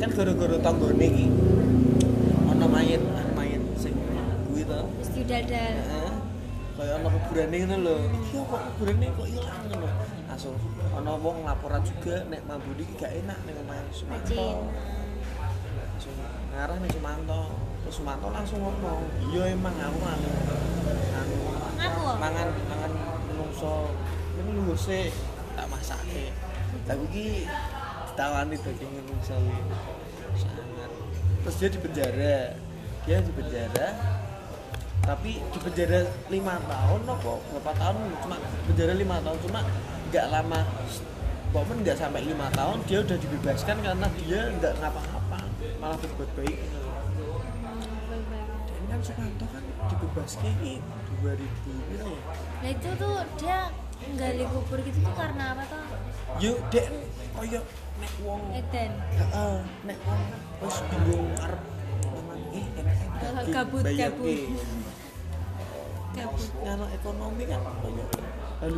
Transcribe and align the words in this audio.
kan 0.00 0.10
gara-gara 0.12 0.56
tanggane 0.60 1.06
iki 1.08 1.26
ana 2.50 2.66
mayit 2.68 3.00
ana 3.00 3.32
mayit 3.32 3.62
sing 3.80 3.94
kuwi 4.50 4.62
to 4.68 4.80
Terus 5.00 5.10
diudal-dal. 5.16 5.74
Heeh. 5.80 6.12
Kayak 6.74 6.94
ana 6.98 7.08
kuburane 7.08 7.56
ngono 7.62 7.76
lho. 7.86 7.94
Iki 8.18 8.34
apa 8.42 8.56
kuburane 8.68 9.06
kok 9.14 9.28
ilang 9.30 9.62
ngono. 9.70 9.88
Langsung 10.28 10.54
ana 10.94 11.12
wong 11.18 11.36
laporan 11.46 11.82
juga 11.86 12.16
nek 12.28 12.40
mambune 12.44 12.82
iki 12.82 12.94
gak 12.98 13.12
enak 13.14 13.38
ning 13.46 13.54
omahe 13.62 13.82
Sumanto. 13.94 14.46
Langsung 15.94 16.14
ngarah 16.52 16.76
ning 16.82 16.90
Sumanto. 16.92 17.42
Terus 17.84 17.94
Sumanto 18.00 18.28
langsung 18.32 18.58
ngomong, 18.64 19.00
"Iya 19.30 19.42
emang 19.54 19.76
aku 19.76 20.00
anu 20.02 20.30
anu 21.14 21.34
kok? 21.46 22.16
mangan 22.20 22.48
mangan 22.68 22.92
menungso. 23.28 23.92
Ini 24.34 24.50
lho 24.56 24.74
sik 24.74 25.12
tak 25.54 25.66
masake. 25.70 26.34
Tapi 26.84 27.04
iki 27.06 27.28
ditawani 28.14 28.54
daging 28.62 28.92
menungso 28.94 29.34
iki. 29.34 29.62
Sangat. 30.38 30.90
Terus 31.42 31.56
dia 31.58 31.68
di 31.74 31.78
penjara. 31.82 32.38
Dia 33.04 33.18
di 33.20 33.32
penjara 33.34 33.88
tapi 35.04 35.36
di 35.36 35.58
penjara 35.60 36.00
lima 36.32 36.56
tahun 36.64 37.00
apa 37.04 37.32
berapa 37.52 37.72
tahun 37.76 37.96
cuma 38.24 38.36
penjara 38.64 38.92
lima 38.96 39.16
tahun 39.20 39.38
cuma 39.44 39.60
nggak 40.08 40.26
lama 40.32 40.60
Bokmen 41.52 41.86
nggak 41.86 42.00
sampai 42.00 42.24
lima 42.24 42.48
tahun 42.56 42.80
dia 42.88 43.04
udah 43.04 43.18
dibebaskan 43.20 43.76
karena 43.84 44.06
dia 44.24 44.40
nggak 44.58 44.74
ngapa-ngapa 44.80 45.38
malah 45.76 45.98
berbuat 46.00 46.30
baik 46.40 46.56
dan 48.64 48.82
kan 48.88 49.00
Sumanto 49.04 49.46
kan 49.52 49.64
dibebaskan 49.92 50.52
ini 50.64 50.80
2000 51.20 51.36
gitu 51.92 52.04
ya 52.08 52.20
Nah 52.64 52.70
itu 52.72 52.90
tuh 52.96 53.16
dia 53.36 53.58
nggali 54.08 54.44
kubur 54.48 54.78
gitu 54.82 54.98
tuh 55.04 55.14
karena 55.14 55.44
apa 55.52 55.62
tuh? 55.68 55.84
yuk 56.42 56.58
dek 56.72 56.88
koyo 57.44 57.60
nek 58.00 58.12
wong 58.24 58.40
Eden. 58.56 58.90
heeh 59.20 59.58
nek 59.84 59.98
wong 60.08 60.20
wis 60.64 60.78
bingung 60.88 61.28
arep 61.44 61.60
mangan 62.00 62.40
eh 62.56 62.64
enak 62.80 62.96
Gabut, 63.52 63.84
gabut. 63.84 63.84
gabut 64.00 64.40
Gabut. 66.16 66.48
ngano 66.64 66.86
ekonomi 66.88 67.44
kan 67.44 67.60
koyo 67.84 68.04